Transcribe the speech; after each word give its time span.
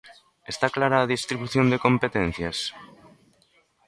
¿Está 0.51 0.67
clara 0.75 0.97
a 0.99 1.09
distribución 1.15 1.65
de 1.69 1.81
competencias? 1.85 2.57